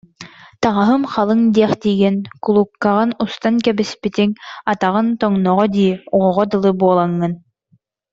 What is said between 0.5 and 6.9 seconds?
Таҥаһым халыҥ диэхтиигин, куллукаҕын устан кэбиспитиҥ атаҕыҥ тоҥноҕо дии, оҕоҕо дылы